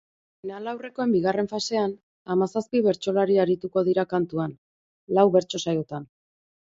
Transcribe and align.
Finalaurrekoen 0.45 1.11
bigarren 1.15 1.49
fasean, 1.51 1.93
hamazazpi 2.35 2.81
bertsolari 2.87 3.37
arituko 3.45 3.85
dira 3.91 4.07
kantuan, 4.15 4.57
lau 5.19 5.27
bertso 5.37 5.63
saiotan. 5.67 6.11